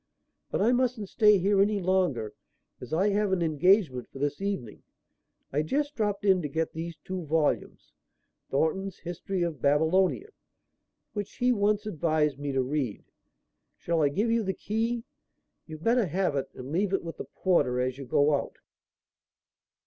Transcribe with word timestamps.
But 0.49 0.63
I 0.63 0.71
mustn't 0.71 1.09
stay 1.09 1.37
here 1.37 1.61
any 1.61 1.79
longer 1.79 2.33
as 2.79 2.91
I 2.91 3.09
have 3.09 3.31
an 3.31 3.43
engagement 3.43 4.09
for 4.09 4.17
this 4.17 4.41
evening. 4.41 4.81
I 5.53 5.61
just 5.61 5.93
dropped 5.93 6.25
in 6.25 6.41
to 6.41 6.47
get 6.49 6.73
these 6.73 6.97
two 7.03 7.23
volumes 7.27 7.93
Thornton's 8.49 8.97
History 8.97 9.43
of 9.43 9.61
Babylonia, 9.61 10.29
which 11.13 11.35
he 11.35 11.51
once 11.51 11.85
advised 11.85 12.39
me 12.39 12.51
to 12.51 12.63
read. 12.63 13.03
Shall 13.77 14.01
I 14.01 14.09
give 14.09 14.31
you 14.31 14.41
the 14.41 14.55
key? 14.55 15.03
You'd 15.67 15.83
better 15.83 16.07
have 16.07 16.35
it 16.35 16.49
and 16.55 16.71
leave 16.71 16.93
it 16.93 17.03
with 17.03 17.17
the 17.17 17.25
porter 17.25 17.79
as 17.79 17.99
you 17.99 18.05
go 18.07 18.33
out." 18.33 18.55